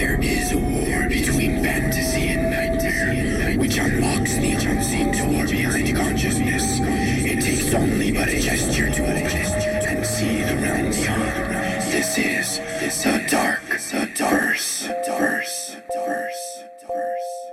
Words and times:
There 0.00 0.18
is 0.22 0.52
a 0.52 0.56
war 0.56 1.08
between 1.10 1.62
fantasy 1.62 2.28
and 2.28 2.50
nightmare, 2.50 3.58
which 3.58 3.76
unlocks 3.76 4.34
the 4.36 4.52
unseen 4.52 5.12
door 5.12 5.46
behind 5.46 5.94
consciousness. 5.94 6.78
It 6.80 7.42
takes 7.42 7.74
only 7.74 8.10
but 8.10 8.28
a 8.28 8.40
gesture 8.40 8.88
to 8.88 9.02
open 9.02 9.28
and 9.28 10.06
see 10.06 10.42
the 10.42 10.56
realm 10.56 10.90
beyond. 10.90 11.52
This 11.92 12.16
is 12.16 13.02
the 13.02 13.26
dark, 13.28 13.60
the 13.68 14.08
verse, 14.16 14.86
verse, 15.06 15.76
verse, 15.94 16.62
verse. 16.80 17.50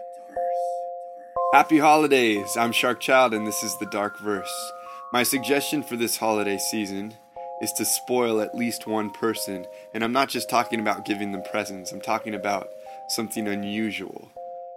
Happy 1.52 1.79
holidays! 1.79 2.55
I'm 2.55 2.71
Sharkchild, 2.71 3.36
and 3.36 3.45
this 3.45 3.61
is 3.61 3.77
the 3.79 3.88
Dark 3.88 4.18
Verse. 4.20 4.71
My 5.11 5.23
suggestion 5.23 5.84
for 5.84 5.98
this 5.98 6.16
holiday 6.16 6.57
season 6.57 7.18
is 7.61 7.71
to 7.73 7.85
spoil 7.85 8.39
at 8.41 8.55
least 8.55 8.87
one 8.87 9.09
person, 9.09 9.65
and 9.93 10.03
I'm 10.03 10.11
not 10.11 10.29
just 10.29 10.49
talking 10.49 10.79
about 10.79 11.05
giving 11.05 11.31
them 11.31 11.43
presents, 11.51 11.91
I'm 11.91 12.01
talking 12.01 12.35
about 12.35 12.69
something 13.09 13.47
unusual. 13.47 14.29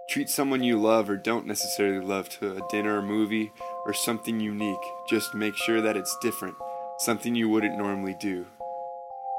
Treat 0.09 0.29
someone 0.29 0.63
you 0.63 0.79
love 0.79 1.09
or 1.09 1.15
don't 1.15 1.45
necessarily 1.45 2.03
love 2.03 2.27
to 2.29 2.57
a 2.57 2.67
dinner 2.69 2.97
or 2.97 3.01
movie 3.01 3.51
or 3.85 3.93
something 3.93 4.39
unique. 4.39 4.79
Just 5.09 5.33
make 5.33 5.55
sure 5.55 5.79
that 5.81 5.95
it's 5.95 6.17
different, 6.21 6.55
something 6.99 7.35
you 7.35 7.47
wouldn't 7.47 7.77
normally 7.77 8.15
do. 8.19 8.45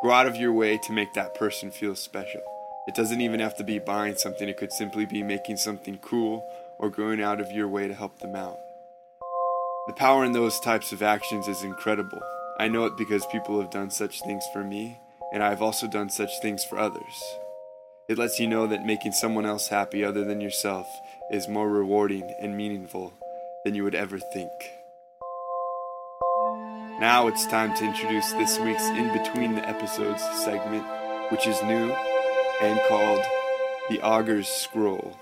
Go 0.02 0.10
out 0.10 0.26
of 0.26 0.36
your 0.36 0.52
way 0.52 0.78
to 0.78 0.92
make 0.92 1.12
that 1.14 1.34
person 1.34 1.70
feel 1.70 1.94
special. 1.94 2.40
It 2.88 2.94
doesn't 2.94 3.20
even 3.20 3.40
have 3.40 3.56
to 3.58 3.64
be 3.64 3.78
buying 3.78 4.16
something, 4.16 4.48
it 4.48 4.56
could 4.56 4.72
simply 4.72 5.04
be 5.04 5.22
making 5.22 5.58
something 5.58 5.98
cool 5.98 6.44
or 6.78 6.90
going 6.90 7.22
out 7.22 7.40
of 7.40 7.52
your 7.52 7.68
way 7.68 7.86
to 7.86 7.94
help 7.94 8.18
them 8.18 8.34
out. 8.34 8.58
The 9.86 9.92
power 9.92 10.24
in 10.24 10.32
those 10.32 10.58
types 10.60 10.92
of 10.92 11.02
actions 11.02 11.48
is 11.48 11.62
incredible. 11.62 12.20
I 12.62 12.68
know 12.68 12.84
it 12.84 12.96
because 12.96 13.26
people 13.26 13.60
have 13.60 13.72
done 13.72 13.90
such 13.90 14.22
things 14.22 14.44
for 14.52 14.62
me, 14.62 14.96
and 15.32 15.42
I've 15.42 15.62
also 15.62 15.88
done 15.88 16.08
such 16.08 16.30
things 16.40 16.64
for 16.64 16.78
others. 16.78 17.36
It 18.08 18.18
lets 18.18 18.38
you 18.38 18.46
know 18.46 18.68
that 18.68 18.86
making 18.86 19.14
someone 19.14 19.44
else 19.44 19.66
happy 19.66 20.04
other 20.04 20.24
than 20.24 20.40
yourself 20.40 20.86
is 21.32 21.48
more 21.48 21.68
rewarding 21.68 22.32
and 22.40 22.56
meaningful 22.56 23.14
than 23.64 23.74
you 23.74 23.82
would 23.82 23.96
ever 23.96 24.20
think. 24.20 24.52
Now 27.00 27.26
it's 27.26 27.48
time 27.48 27.74
to 27.74 27.84
introduce 27.84 28.30
this 28.34 28.60
week's 28.60 28.86
In 28.90 29.12
Between 29.12 29.56
the 29.56 29.68
Episodes 29.68 30.22
segment, 30.44 30.86
which 31.32 31.48
is 31.48 31.60
new 31.64 31.90
and 32.62 32.80
called 32.88 33.24
The 33.90 34.00
Augur's 34.02 34.46
Scroll. 34.46 35.16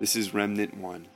This 0.00 0.16
is 0.16 0.32
Remnant 0.32 0.74
1. 0.78 1.06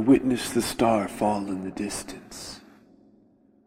Witnessed 0.00 0.54
the 0.54 0.62
star 0.62 1.08
fall 1.08 1.46
in 1.48 1.64
the 1.64 1.70
distance. 1.70 2.60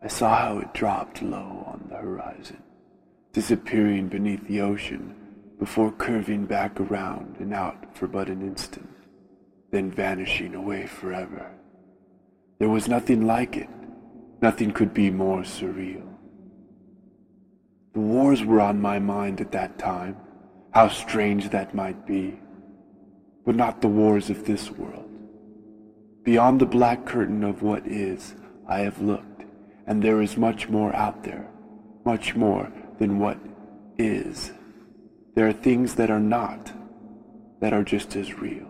I 0.02 0.08
saw 0.08 0.36
how 0.36 0.60
it 0.60 0.74
dropped 0.74 1.22
low 1.22 1.64
on 1.68 1.86
the 1.90 1.96
horizon, 1.96 2.62
disappearing 3.32 4.10
beneath 4.10 4.48
the 4.48 4.62
ocean 4.62 5.16
before 5.60 5.92
curving 5.92 6.46
back 6.46 6.80
around 6.80 7.38
and 7.40 7.54
out 7.54 7.96
for 7.96 8.08
but 8.08 8.28
an 8.28 8.42
instant, 8.42 8.90
then 9.72 9.90
vanishing 9.90 10.56
away 10.56 10.86
forever. 10.86 11.50
There 12.60 12.70
was 12.70 12.88
nothing 12.88 13.26
like 13.26 13.56
it. 13.56 13.70
Nothing 14.42 14.72
could 14.72 14.94
be 14.94 15.10
more 15.10 15.44
surreal. 15.44 16.08
The 17.94 18.00
wars 18.00 18.44
were 18.44 18.60
on 18.60 18.82
my 18.82 19.00
mind 19.00 19.40
at 19.40 19.52
that 19.52 19.78
time, 19.78 20.18
how 20.74 20.90
strange 20.90 21.50
that 21.50 21.74
might 21.74 22.06
be, 22.06 22.40
but 23.46 23.56
not 23.56 23.82
the 23.82 23.88
wars 23.88 24.30
of 24.30 24.46
this 24.46 24.70
world. 24.72 25.13
Beyond 26.24 26.62
the 26.62 26.66
black 26.66 27.06
curtain 27.06 27.44
of 27.44 27.62
what 27.62 27.86
is, 27.86 28.34
I 28.66 28.80
have 28.80 29.02
looked, 29.02 29.44
and 29.86 30.02
there 30.02 30.22
is 30.22 30.38
much 30.38 30.70
more 30.70 30.96
out 30.96 31.24
there, 31.24 31.50
much 32.06 32.34
more 32.34 32.72
than 32.98 33.20
what 33.20 33.38
is. 33.98 34.52
There 35.36 35.48
are 35.48 35.54
things 35.54 35.96
that 35.96 36.10
are 36.10 36.22
not, 36.22 36.72
that 37.60 37.74
are 37.74 37.84
just 37.84 38.16
as 38.16 38.40
real, 38.40 38.70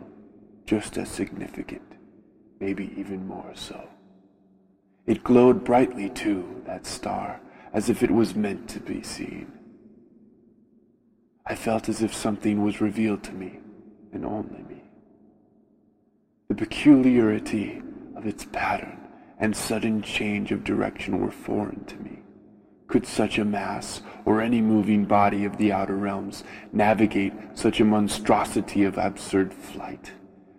just 0.65 0.97
as 0.97 1.09
significant, 1.09 1.95
maybe 2.59 2.91
even 2.97 3.27
more 3.27 3.51
so. 3.53 3.87
It 5.05 5.23
glowed 5.23 5.63
brightly, 5.63 6.09
too, 6.09 6.63
that 6.65 6.87
star, 6.87 7.39
as 7.71 7.87
if 7.87 8.01
it 8.01 8.11
was 8.11 8.33
meant 8.35 8.67
to 8.69 8.79
be 8.79 9.03
seen. 9.03 9.51
I 11.45 11.53
felt 11.53 11.87
as 11.87 12.01
if 12.01 12.15
something 12.15 12.63
was 12.63 12.81
revealed 12.81 13.21
to 13.23 13.33
me, 13.33 13.59
and 14.11 14.25
only 14.25 14.63
me. 14.63 14.81
The 16.53 16.65
peculiarity 16.67 17.81
of 18.15 18.27
its 18.27 18.45
pattern 18.45 18.99
and 19.39 19.55
sudden 19.55 20.03
change 20.03 20.51
of 20.51 20.63
direction 20.63 21.19
were 21.19 21.31
foreign 21.31 21.83
to 21.85 21.97
me. 21.97 22.19
Could 22.85 23.07
such 23.07 23.39
a 23.39 23.43
mass, 23.43 24.03
or 24.23 24.39
any 24.39 24.61
moving 24.61 25.05
body 25.05 25.45
of 25.45 25.57
the 25.57 25.71
outer 25.71 25.95
realms, 25.95 26.43
navigate 26.71 27.33
such 27.55 27.79
a 27.79 27.85
monstrosity 27.85 28.83
of 28.83 28.99
absurd 28.99 29.51
flight? 29.51 30.11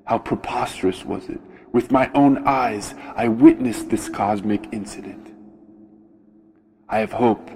How 0.07 0.19
preposterous 0.19 1.05
was 1.05 1.29
it! 1.29 1.41
With 1.71 1.93
my 1.93 2.11
own 2.13 2.45
eyes, 2.45 2.97
I 3.15 3.29
witnessed 3.29 3.89
this 3.89 4.09
cosmic 4.09 4.67
incident. 4.73 5.33
I 6.89 6.99
have 6.99 7.13
hope 7.13 7.49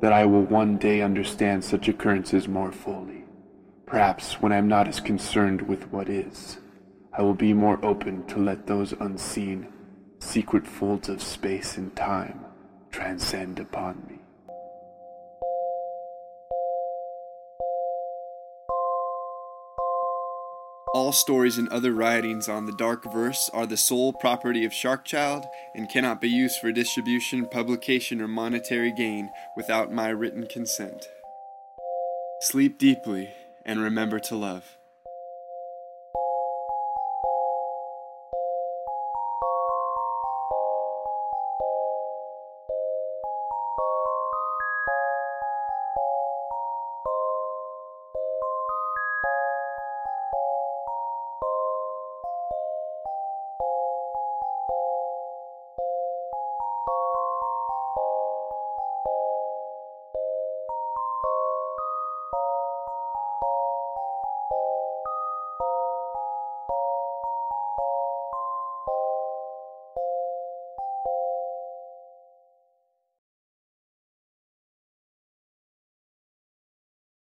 that 0.00 0.14
I 0.14 0.24
will 0.24 0.44
one 0.44 0.78
day 0.78 1.02
understand 1.02 1.62
such 1.62 1.88
occurrences 1.88 2.48
more 2.48 2.72
fully. 2.72 3.24
Perhaps 3.84 4.40
when 4.40 4.50
I 4.50 4.56
am 4.56 4.66
not 4.66 4.88
as 4.88 4.98
concerned 4.98 5.60
with 5.60 5.92
what 5.92 6.08
is. 6.08 6.56
I 7.14 7.20
will 7.20 7.34
be 7.34 7.52
more 7.52 7.78
open 7.84 8.26
to 8.28 8.38
let 8.38 8.66
those 8.66 8.92
unseen, 8.92 9.68
secret 10.18 10.66
folds 10.66 11.10
of 11.10 11.22
space 11.22 11.76
and 11.76 11.94
time 11.94 12.46
transcend 12.90 13.58
upon 13.58 14.02
me. 14.08 14.18
All 20.94 21.12
stories 21.12 21.58
and 21.58 21.68
other 21.68 21.92
writings 21.92 22.48
on 22.48 22.66
the 22.66 22.76
Dark 22.76 23.10
Verse 23.12 23.50
are 23.52 23.66
the 23.66 23.78
sole 23.78 24.12
property 24.14 24.64
of 24.64 24.72
Sharkchild 24.72 25.44
and 25.74 25.90
cannot 25.90 26.20
be 26.20 26.28
used 26.28 26.60
for 26.60 26.70
distribution, 26.70 27.46
publication, 27.46 28.20
or 28.20 28.28
monetary 28.28 28.92
gain 28.92 29.30
without 29.56 29.92
my 29.92 30.08
written 30.08 30.46
consent. 30.46 31.08
Sleep 32.40 32.78
deeply 32.78 33.30
and 33.64 33.80
remember 33.80 34.18
to 34.20 34.36
love. 34.36 34.76